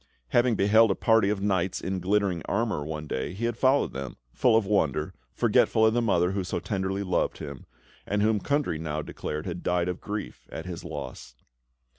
Having 0.29 0.55
beheld 0.55 0.89
a 0.89 0.95
party 0.95 1.29
of 1.29 1.41
knights 1.43 1.79
in 1.79 1.99
glittering 1.99 2.41
armour 2.45 2.83
one 2.83 3.05
day, 3.05 3.33
he 3.33 3.45
had 3.45 3.55
followed 3.55 3.93
them, 3.93 4.17
full 4.33 4.57
of 4.57 4.65
wonder, 4.65 5.13
forgetful 5.31 5.85
of 5.85 5.93
the 5.93 6.01
mother 6.01 6.31
who 6.31 6.43
so 6.43 6.59
tenderly 6.59 7.03
loved 7.03 7.37
him, 7.37 7.67
and 8.07 8.23
whom 8.23 8.39
Kundry 8.39 8.79
now 8.79 9.03
declared 9.03 9.45
had 9.45 9.61
died 9.61 9.87
of 9.87 10.01
grief 10.01 10.47
at 10.51 10.65
his 10.65 10.83
loss. 10.83 11.35